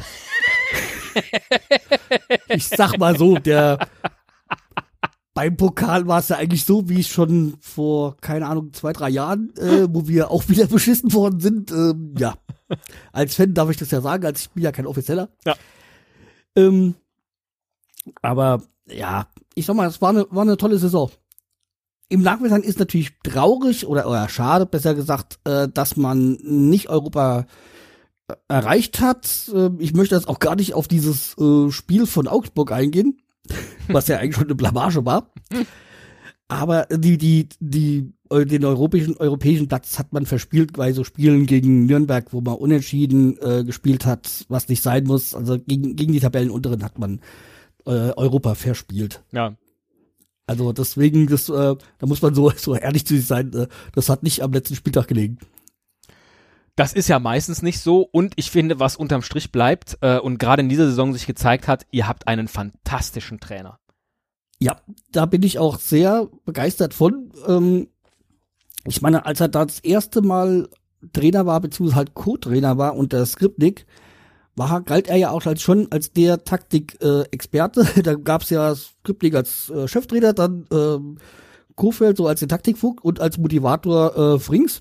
ich 2.49 2.67
sag 2.67 2.99
mal 2.99 3.17
so, 3.17 3.37
der 3.37 3.79
beim 5.35 5.57
Pokal 5.57 6.07
war 6.07 6.21
es 6.21 6.29
ja 6.29 6.37
eigentlich 6.37 6.65
so, 6.65 6.89
wie 6.89 7.01
ich 7.01 7.09
schon 7.09 7.57
vor, 7.61 8.17
keine 8.21 8.47
Ahnung, 8.47 8.73
zwei, 8.73 8.93
drei 8.93 9.11
Jahren, 9.11 9.53
äh, 9.57 9.89
wo 9.91 10.07
wir 10.07 10.31
auch 10.31 10.49
wieder 10.49 10.67
beschissen 10.67 11.13
worden 11.13 11.41
sind. 11.41 11.73
Ähm, 11.73 12.15
ja, 12.17 12.35
als 13.13 13.35
Fan 13.35 13.53
darf 13.53 13.69
ich 13.69 13.77
das 13.77 13.91
ja 13.91 14.01
sagen, 14.01 14.25
als 14.25 14.43
ich 14.43 14.51
bin 14.51 14.63
ja 14.63 14.73
kein 14.73 14.87
Offizieller. 14.87 15.29
Ja. 15.45 15.57
Ähm, 16.57 16.95
aber 18.23 18.63
ja, 18.87 19.27
ich 19.55 19.67
sag 19.67 19.75
mal, 19.75 19.89
es 19.89 20.01
war 20.01 20.11
eine, 20.11 20.27
war 20.31 20.43
eine 20.43 20.57
tolle 20.57 20.79
Saison. 20.79 21.11
Im 22.09 22.23
Nachhinein 22.23 22.63
ist 22.63 22.79
natürlich 22.79 23.11
traurig 23.25 23.87
oder, 23.87 24.07
oder 24.09 24.29
schade, 24.29 24.67
besser 24.67 24.95
gesagt, 24.95 25.41
äh, 25.45 25.69
dass 25.69 25.97
man 25.97 26.35
nicht 26.43 26.91
Europa 26.91 27.47
äh, 28.29 28.35
erreicht 28.47 29.01
hat. 29.01 29.51
Äh, 29.53 29.71
ich 29.79 29.95
möchte 29.95 30.15
jetzt 30.15 30.29
auch 30.29 30.39
gar 30.39 30.55
nicht 30.55 30.75
auf 30.75 30.87
dieses 30.87 31.37
äh, 31.39 31.73
Spiel 31.73 32.07
von 32.07 32.29
Augsburg 32.29 32.71
eingehen 32.71 33.24
was 33.89 34.09
ja 34.09 34.19
eigentlich 34.19 34.37
schon 34.37 34.45
eine 34.45 34.55
Blamage 34.55 35.05
war. 35.05 35.33
Aber 36.49 36.87
die, 36.91 37.17
die, 37.19 37.49
die, 37.59 38.13
den 38.31 38.65
europäischen, 38.65 39.17
europäischen 39.17 39.69
Platz 39.69 39.99
hat 39.99 40.13
man 40.13 40.27
verspielt 40.27 40.75
bei 40.75 40.93
so 40.93 41.05
Spielen 41.05 41.47
gegen 41.47 41.87
Nürnberg, 41.87 42.33
wo 42.33 42.41
man 42.41 42.57
unentschieden 42.57 43.39
äh, 43.41 43.65
gespielt 43.65 44.05
hat, 44.07 44.45
was 44.49 44.69
nicht 44.69 44.83
sein 44.83 45.05
muss. 45.05 45.35
Also 45.35 45.59
gegen, 45.59 45.97
gegen 45.97 46.13
die 46.13 46.21
Tabellenunteren 46.21 46.85
hat 46.85 46.99
man 46.99 47.21
äh, 47.87 47.91
Europa 47.91 48.55
verspielt. 48.55 49.23
Ja. 49.33 49.57
Also 50.47 50.73
deswegen, 50.73 51.27
das, 51.27 51.49
äh, 51.49 51.53
da 51.99 52.07
muss 52.07 52.21
man 52.21 52.35
so, 52.35 52.51
so 52.57 52.75
ehrlich 52.75 53.07
zu 53.07 53.17
sich 53.17 53.27
sein, 53.27 53.53
äh, 53.55 53.67
das 53.95 54.09
hat 54.09 54.23
nicht 54.23 54.43
am 54.43 54.53
letzten 54.53 54.75
Spieltag 54.75 55.09
gelegen. 55.09 55.39
Das 56.77 56.93
ist 56.93 57.09
ja 57.09 57.21
meistens 57.21 57.63
nicht 57.63 57.81
so 57.81 58.01
und 58.01 58.35
ich 58.37 58.51
finde, 58.51 58.81
was 58.81 58.97
unterm 58.97 59.23
Strich 59.23 59.53
bleibt 59.53 59.97
äh, 60.01 60.19
und 60.19 60.39
gerade 60.39 60.63
in 60.63 60.69
dieser 60.69 60.87
Saison 60.87 61.13
sich 61.13 61.27
gezeigt 61.27 61.69
hat, 61.69 61.87
ihr 61.93 62.09
habt 62.09 62.27
einen 62.27 62.49
fantastischen 62.49 63.39
Trainer. 63.39 63.79
Ja, 64.59 64.81
da 65.13 65.27
bin 65.27 65.43
ich 65.43 65.59
auch 65.59 65.79
sehr 65.79 66.29
begeistert 66.45 66.95
von. 66.95 67.33
Ähm, 67.47 67.89
ich 68.87 69.03
meine, 69.03 69.25
als 69.25 69.41
er 69.41 69.49
da 69.49 69.65
das 69.65 69.81
erste 69.81 70.23
Mal 70.23 70.69
Trainer 71.13 71.47
war, 71.47 71.61
beziehungsweise 71.61 71.97
halt 71.97 72.15
Co-Trainer 72.15 72.77
war 72.77 72.97
unter 72.97 73.25
Skripnik, 73.25 73.87
war, 74.57 74.83
galt 74.83 75.09
er 75.09 75.17
ja 75.17 75.31
auch 75.31 75.47
als 75.47 75.63
schon 75.63 75.91
als 75.93 76.13
der 76.13 76.45
Taktik-Experte. 76.45 77.87
Äh, 77.97 78.03
da 78.03 78.15
gab's 78.15 78.51
ja 78.51 78.75
Skripnik 78.75 79.35
als 79.35 79.71
äh, 79.71 79.87
Cheftrainer, 79.87 80.33
dann 80.33 80.67
ähm, 80.73 81.19
Kofeld 81.77 82.17
so 82.17 82.27
als 82.27 82.41
den 82.41 82.49
Taktikfug 82.49 83.05
und 83.05 83.21
als 83.21 83.39
Motivator 83.39 84.17
äh, 84.17 84.39
Frings 84.39 84.81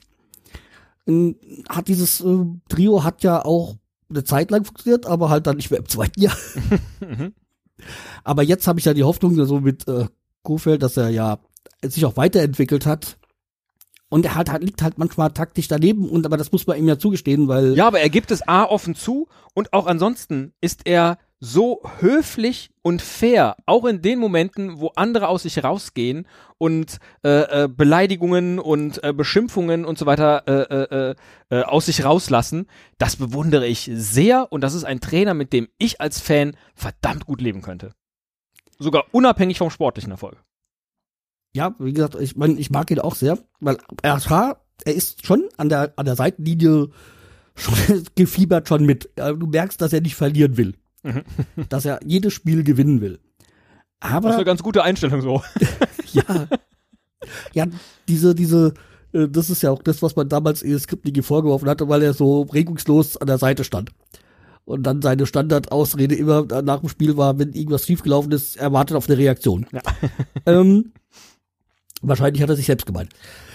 hat 1.70 1.88
dieses 1.88 2.22
äh, 2.22 2.46
Trio 2.70 3.04
hat 3.04 3.24
ja 3.24 3.44
auch 3.44 3.76
eine 4.10 4.24
Zeit 4.24 4.52
lang 4.52 4.64
funktioniert, 4.64 5.06
aber 5.06 5.30
halt 5.30 5.48
dann 5.48 5.58
nicht 5.58 5.72
mehr 5.72 5.80
im 5.80 5.88
zweiten 5.88 6.22
Jahr. 6.22 6.38
Mhm. 7.00 7.34
aber 8.24 8.44
jetzt 8.44 8.66
habe 8.66 8.80
ich 8.80 8.86
ja 8.86 8.94
die 8.94 9.04
Hoffnung, 9.04 9.36
so 9.44 9.60
mit 9.60 9.88
äh, 9.90 10.06
Kofeld, 10.42 10.84
dass 10.84 10.96
er 10.96 11.10
ja 11.10 11.40
sich 11.84 12.06
auch 12.06 12.16
weiterentwickelt 12.16 12.86
hat. 12.86 13.18
Und 14.08 14.26
er 14.26 14.36
hat, 14.36 14.52
halt, 14.52 14.64
liegt 14.64 14.82
halt 14.84 14.98
manchmal 15.00 15.32
taktisch 15.32 15.68
daneben, 15.68 16.08
und 16.08 16.26
aber 16.26 16.38
das 16.38 16.52
muss 16.52 16.68
man 16.68 16.78
ihm 16.78 16.88
ja 16.88 17.00
zugestehen, 17.00 17.48
weil. 17.48 17.76
Ja, 17.76 17.88
aber 17.88 18.00
er 18.00 18.10
gibt 18.10 18.32
es 18.32 18.48
A 18.48 18.64
offen 18.64 18.96
zu 18.96 19.28
und 19.54 19.74
auch 19.74 19.88
ansonsten 19.88 20.54
ist 20.62 20.82
er 20.86 21.18
so 21.46 21.82
höflich 22.00 22.70
und 22.84 23.02
fair, 23.02 23.58
auch 23.66 23.84
in 23.84 24.02
den 24.02 24.18
Momenten, 24.18 24.80
wo 24.80 24.94
andere 24.96 25.28
aus 25.28 25.44
sich 25.44 25.62
rausgehen 25.62 26.26
und 26.58 27.00
äh, 27.26 27.64
äh, 27.64 27.68
Beleidigungen 27.68 28.60
und 28.60 29.04
äh, 29.04 29.12
Beschimpfungen 29.12 29.84
und 29.84 29.98
so 29.98 30.06
weiter 30.06 30.48
äh, 30.48 31.12
äh, 31.12 31.16
äh, 31.50 31.64
aus 31.64 31.88
sich 31.88 32.06
rauslassen, 32.06 32.68
das 32.98 33.18
bewundere 33.18 33.68
ich 33.68 33.92
sehr 33.94 34.54
und 34.54 34.62
das 34.62 34.74
ist 34.74 34.86
ein 34.86 35.02
Trainer, 35.02 35.34
mit 35.34 35.52
dem 35.52 35.68
ich 35.78 36.00
als 36.00 36.22
Fan 36.22 36.56
verdammt 36.76 37.26
gut 37.26 37.42
leben 37.42 37.62
könnte. 37.62 37.92
Sogar 38.80 39.04
unabhängig 39.12 39.58
vom 39.58 39.70
sportlichen 39.70 40.12
Erfolg. 40.12 40.42
Ja, 41.54 41.76
wie 41.78 41.92
gesagt, 41.92 42.16
ich 42.16 42.38
mein, 42.38 42.58
ich 42.58 42.72
mag 42.72 42.90
ihn 42.90 43.00
auch 43.00 43.16
sehr, 43.16 43.38
weil 43.60 43.78
er, 44.02 44.18
er 44.86 44.94
ist 44.94 45.26
schon 45.26 45.50
an 45.58 45.68
der, 45.68 45.92
an 45.98 46.06
der 46.06 46.16
Seitenlinie 46.16 46.88
schon 47.54 48.06
gefiebert 48.16 48.70
schon 48.70 48.86
mit. 48.86 49.10
Du 49.18 49.48
merkst, 49.48 49.82
dass 49.82 49.92
er 49.92 50.00
nicht 50.00 50.16
verlieren 50.16 50.56
will. 50.56 50.76
Mhm. 51.04 51.24
dass 51.70 51.86
er 51.86 52.00
jedes 52.06 52.34
Spiel 52.34 52.64
gewinnen 52.64 53.02
will. 53.02 53.20
Aber. 54.00 54.30
Das 54.30 54.36
ist 54.36 54.40
eine 54.40 54.46
ganz 54.46 54.64
gute 54.64 54.84
Einstellung 54.84 55.22
so. 55.22 55.44
ja. 56.14 56.48
Ja, 57.54 57.68
diese, 58.08 58.36
diese, 58.36 58.74
äh, 59.14 59.30
das 59.30 59.50
ist 59.50 59.64
ja 59.64 59.72
auch 59.72 59.82
das, 59.82 60.02
was 60.02 60.16
man 60.16 60.28
damals 60.28 60.62
in 60.62 60.78
Skriptlinge 60.78 61.24
vorgeworfen 61.24 61.70
hatte, 61.70 61.88
weil 61.88 62.02
er 62.02 62.14
so 62.14 62.42
regungslos 62.42 63.18
an 63.18 63.28
der 63.28 63.38
Seite 63.38 63.64
stand. 63.64 63.92
Und 64.66 64.84
dann 64.84 65.02
seine 65.02 65.26
Standardausrede 65.26 66.16
immer 66.16 66.46
nach 66.62 66.80
dem 66.80 66.90
Spiel 66.90 67.18
war, 67.18 67.38
wenn 67.38 67.52
irgendwas 67.52 67.86
schiefgelaufen 67.86 68.32
ist, 68.32 68.56
er 68.56 68.72
wartet 68.72 68.96
auf 68.96 69.10
eine 69.10 69.18
Reaktion. 69.18 69.66
Ja. 69.72 69.82
Ähm, 70.46 70.94
wahrscheinlich 72.02 72.42
hat 72.42 72.50
er 72.50 72.56
sich 72.56 72.66
selbst 72.66 72.86
gemeint. 72.86 73.10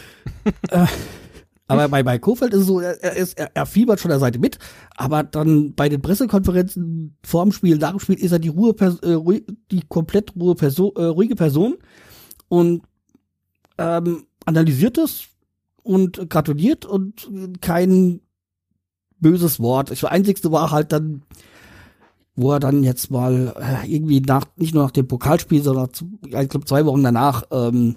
äh, 0.70 0.86
aber 1.68 1.88
bei, 1.88 2.02
bei 2.02 2.18
Kofeld 2.18 2.54
ist 2.54 2.60
es 2.60 2.66
so, 2.66 2.80
er, 2.80 3.14
ist, 3.14 3.38
er, 3.38 3.50
er 3.54 3.66
fiebert 3.66 4.00
von 4.00 4.08
der 4.08 4.18
Seite 4.18 4.38
mit, 4.38 4.58
aber 4.96 5.22
dann 5.22 5.74
bei 5.74 5.90
den 5.90 6.00
Pressekonferenzen 6.00 7.16
vor 7.22 7.44
dem 7.44 7.52
Spiel, 7.52 7.76
nach 7.76 7.90
dem 7.90 8.00
Spiel 8.00 8.18
ist 8.18 8.32
er 8.32 8.38
die 8.38 8.48
Ruhe, 8.48 8.74
äh, 9.02 9.12
ruhig, 9.12 9.44
die 9.70 9.82
komplett 9.86 10.34
ruhe 10.34 10.54
Person, 10.54 10.92
äh, 10.96 11.04
ruhige 11.04 11.36
Person 11.36 11.76
und 12.48 12.82
ähm, 13.76 14.24
analysiert 14.46 14.96
es 14.96 15.26
und 15.82 16.30
gratuliert 16.30 16.86
und 16.86 17.30
kein 17.60 18.20
böses 19.20 19.60
Wort. 19.60 19.90
Das 19.90 20.02
Einzigste 20.04 20.50
war 20.50 20.70
halt 20.70 20.92
dann, 20.92 21.22
wo 22.34 22.52
er 22.52 22.60
dann 22.60 22.82
jetzt 22.82 23.10
mal 23.10 23.54
äh, 23.60 23.92
irgendwie 23.92 24.20
nach, 24.20 24.46
nicht 24.56 24.74
nur 24.74 24.84
nach 24.84 24.90
dem 24.90 25.06
Pokalspiel, 25.06 25.62
sondern 25.62 25.90
ich 26.24 26.30
glaube 26.48 26.64
zwei 26.64 26.86
Wochen 26.86 27.02
danach 27.02 27.42
ähm, 27.50 27.96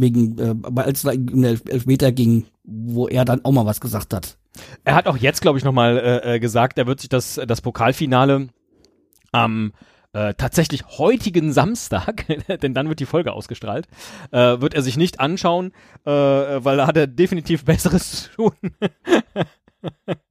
wegen, 0.00 0.38
äh, 0.38 0.80
als 0.80 1.04
es 1.04 1.14
in 1.14 1.42
den 1.42 1.44
Elfmeter 1.44 2.12
ging, 2.12 2.46
wo 2.64 3.08
er 3.08 3.24
dann 3.24 3.44
auch 3.44 3.52
mal 3.52 3.66
was 3.66 3.80
gesagt 3.80 4.14
hat. 4.14 4.38
Er 4.84 4.94
hat 4.94 5.06
auch 5.06 5.16
jetzt, 5.16 5.42
glaube 5.42 5.58
ich, 5.58 5.64
nochmal 5.64 5.98
äh, 5.98 6.34
äh, 6.34 6.40
gesagt, 6.40 6.78
er 6.78 6.86
wird 6.86 7.00
sich 7.00 7.08
das, 7.08 7.40
das 7.46 7.60
Pokalfinale 7.60 8.48
am 9.32 9.72
äh, 10.12 10.34
tatsächlich 10.34 10.84
heutigen 10.98 11.52
Samstag, 11.52 12.24
denn 12.62 12.74
dann 12.74 12.88
wird 12.88 13.00
die 13.00 13.06
Folge 13.06 13.32
ausgestrahlt, 13.32 13.86
äh, 14.30 14.60
wird 14.60 14.74
er 14.74 14.82
sich 14.82 14.96
nicht 14.96 15.20
anschauen, 15.20 15.72
äh, 16.04 16.10
weil 16.10 16.76
da 16.76 16.86
hat 16.86 16.96
er 16.96 17.06
definitiv 17.06 17.64
Besseres 17.64 18.22
zu 18.22 18.30
tun. 18.30 18.52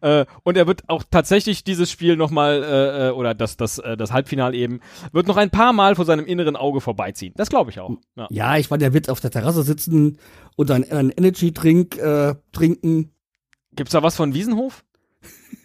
Äh, 0.00 0.26
und 0.42 0.56
er 0.56 0.66
wird 0.66 0.88
auch 0.88 1.04
tatsächlich 1.10 1.64
dieses 1.64 1.90
Spiel 1.90 2.16
nochmal, 2.16 2.62
äh, 2.62 3.08
äh, 3.08 3.10
oder 3.10 3.34
das, 3.34 3.56
das, 3.56 3.78
äh, 3.78 3.96
das 3.96 4.12
Halbfinale 4.12 4.56
eben, 4.56 4.80
wird 5.12 5.26
noch 5.26 5.36
ein 5.36 5.50
paar 5.50 5.72
Mal 5.72 5.94
vor 5.96 6.04
seinem 6.04 6.26
inneren 6.26 6.56
Auge 6.56 6.80
vorbeiziehen. 6.80 7.32
Das 7.36 7.48
glaube 7.48 7.70
ich 7.70 7.80
auch. 7.80 7.90
Ja. 8.16 8.26
ja, 8.30 8.56
ich 8.56 8.70
meine, 8.70 8.80
der 8.80 8.92
wird 8.92 9.08
auf 9.08 9.20
der 9.20 9.30
Terrasse 9.30 9.62
sitzen 9.62 10.18
und 10.56 10.70
einen, 10.70 10.90
einen 10.90 11.10
Energy-Drink 11.10 11.96
äh, 11.96 12.34
trinken. 12.52 13.12
Gibt's 13.74 13.92
da 13.92 14.02
was 14.02 14.16
von 14.16 14.34
Wiesenhof? 14.34 14.84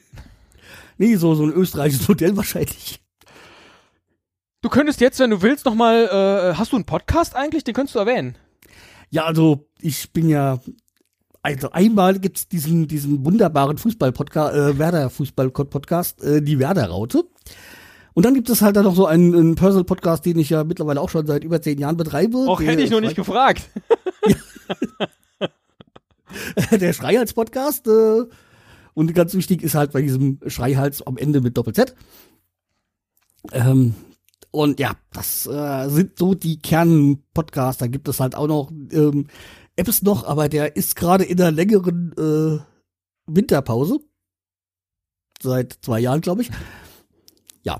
nee, 0.97 1.15
so, 1.15 1.35
so 1.35 1.43
ein 1.43 1.51
österreichisches 1.51 2.07
Modell 2.07 2.35
wahrscheinlich. 2.37 3.01
Du 4.61 4.69
könntest 4.69 4.99
jetzt, 4.99 5.19
wenn 5.19 5.29
du 5.29 5.41
willst, 5.41 5.65
nochmal, 5.65 6.05
äh, 6.05 6.55
hast 6.55 6.73
du 6.73 6.75
einen 6.75 6.85
Podcast 6.85 7.35
eigentlich? 7.35 7.63
Den 7.63 7.73
könntest 7.73 7.95
du 7.95 7.99
erwähnen. 7.99 8.35
Ja, 9.09 9.25
also 9.25 9.67
ich 9.79 10.11
bin 10.11 10.29
ja 10.29 10.59
also 11.41 11.71
einmal 11.71 12.19
gibt's 12.19 12.47
diesen, 12.47 12.87
diesen 12.87 13.25
wunderbaren 13.25 13.77
Fußball-Podcast, 13.77 14.55
äh, 14.55 14.77
Werder-Fußball-Podcast, 14.77 16.23
äh, 16.23 16.41
die 16.41 16.59
Werder-Raute. 16.59 17.23
Und 18.13 18.25
dann 18.25 18.33
gibt 18.33 18.49
es 18.49 18.61
halt 18.61 18.75
dann 18.75 18.83
noch 18.83 18.95
so 18.95 19.05
einen, 19.05 19.33
einen 19.33 19.55
Personal-Podcast, 19.55 20.25
den 20.25 20.39
ich 20.39 20.49
ja 20.49 20.63
mittlerweile 20.63 20.99
auch 20.99 21.09
schon 21.09 21.25
seit 21.25 21.43
über 21.43 21.61
zehn 21.61 21.79
Jahren 21.79 21.95
betreibe. 21.95 22.39
Auch 22.39 22.59
hätte 22.59 22.81
ich 22.81 22.89
noch 22.89 23.01
nicht 23.01 23.15
gefragt. 23.15 23.69
der 26.71 26.93
Schreihals-Podcast. 26.93 27.87
Äh, 27.87 28.25
und 28.93 29.15
ganz 29.15 29.33
wichtig 29.33 29.63
ist 29.63 29.75
halt 29.75 29.93
bei 29.93 30.01
diesem 30.01 30.39
Schreihals 30.47 31.05
am 31.05 31.17
Ende 31.17 31.39
mit 31.39 31.57
Doppel-Z. 31.57 31.95
Ähm, 33.53 33.93
und 34.51 34.79
ja, 34.79 34.93
das 35.13 35.45
äh, 35.45 35.89
sind 35.89 36.17
so 36.17 36.33
die 36.33 36.59
Kern-Podcasts. 36.59 37.79
Da 37.79 37.87
gibt 37.87 38.07
es 38.07 38.19
halt 38.19 38.35
auch 38.35 38.47
noch 38.47 38.71
ähm, 38.91 39.27
Apps 39.79 40.01
noch, 40.01 40.25
aber 40.25 40.49
der 40.49 40.75
ist 40.75 40.95
gerade 40.95 41.23
in 41.23 41.39
einer 41.39 41.51
längeren 41.51 42.13
äh, 42.17 42.59
Winterpause. 43.27 43.99
Seit 45.41 45.79
zwei 45.81 45.99
Jahren, 45.99 46.21
glaube 46.21 46.41
ich. 46.41 46.51
Ja. 47.63 47.79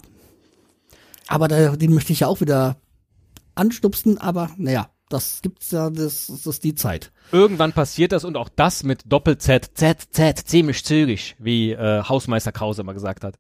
Aber 1.28 1.48
da, 1.48 1.76
den 1.76 1.94
möchte 1.94 2.14
ich 2.14 2.22
ja 2.22 2.28
auch 2.28 2.42
wieder 2.42 2.78
anstupsen, 3.56 4.18
aber 4.18 4.50
naja, 4.58 4.90
das 5.10 5.42
gibt's 5.42 5.72
ja, 5.72 5.90
das, 5.90 6.28
das 6.28 6.46
ist 6.46 6.64
die 6.64 6.76
Zeit. 6.76 7.12
Irgendwann 7.32 7.74
passiert 7.74 8.12
das 8.12 8.24
und 8.24 8.38
auch 8.38 8.50
das 8.50 8.84
mit 8.84 9.04
Doppel-Z, 9.12 9.72
Z, 9.74 10.08
Z, 10.12 10.40
ziemlich 10.40 10.86
zügig, 10.86 11.36
wie 11.40 11.72
äh, 11.72 12.04
Hausmeister 12.04 12.52
Krause 12.52 12.82
immer 12.82 12.94
gesagt 12.94 13.24
hat. 13.24 13.40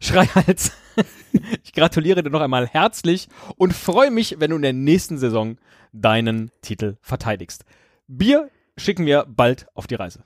Schreihals. 0.00 0.72
ich 1.64 1.72
gratuliere 1.72 2.22
dir 2.22 2.30
noch 2.30 2.40
einmal 2.40 2.66
herzlich 2.66 3.28
und 3.56 3.72
freue 3.72 4.10
mich, 4.10 4.36
wenn 4.38 4.50
du 4.50 4.56
in 4.56 4.62
der 4.62 4.72
nächsten 4.72 5.16
Saison 5.16 5.56
deinen 5.92 6.50
Titel 6.60 6.96
verteidigst. 7.00 7.64
Bier 8.06 8.50
schicken 8.76 9.06
wir 9.06 9.26
bald 9.28 9.66
auf 9.74 9.86
die 9.86 9.94
Reise. 9.94 10.24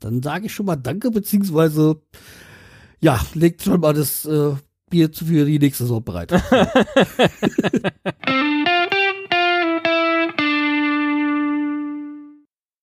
Dann 0.00 0.22
sage 0.22 0.46
ich 0.46 0.54
schon 0.54 0.66
mal 0.66 0.76
Danke, 0.76 1.10
beziehungsweise 1.10 2.02
ja, 3.00 3.20
legt 3.34 3.62
schon 3.62 3.80
mal 3.80 3.92
das 3.92 4.24
äh, 4.24 4.54
Bier 4.90 5.10
für 5.12 5.44
die 5.44 5.58
nächste 5.58 5.84
Saison 5.84 6.02
bereit. 6.02 6.32